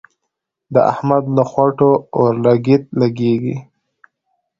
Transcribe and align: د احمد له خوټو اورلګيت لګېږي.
د 0.73 0.75
احمد 0.91 1.23
له 1.35 1.43
خوټو 1.51 1.91
اورلګيت 2.17 2.83
لګېږي. 3.01 3.55